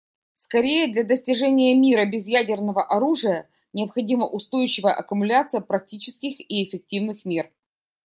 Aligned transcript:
Скорее, 0.33 0.91
для 0.91 1.03
достижения 1.03 1.75
мира 1.75 2.07
без 2.09 2.25
ядерного 2.25 2.81
оружия 2.83 3.47
необходима 3.71 4.25
устойчивая 4.25 4.93
аккумуляция 4.93 5.61
практических 5.61 6.39
и 6.39 6.63
эффективных 6.63 7.23
мер. 7.23 7.51